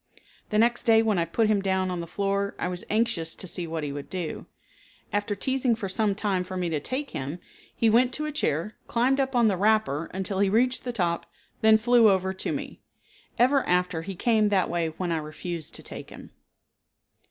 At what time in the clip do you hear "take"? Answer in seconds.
6.79-7.11, 15.83-16.09